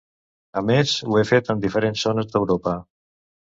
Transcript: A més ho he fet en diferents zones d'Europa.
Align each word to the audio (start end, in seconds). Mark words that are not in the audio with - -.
A 0.61 0.63
més 0.69 0.93
ho 1.09 1.21
he 1.21 1.25
fet 1.33 1.53
en 1.57 1.63
diferents 1.67 2.09
zones 2.11 2.33
d'Europa. 2.35 2.79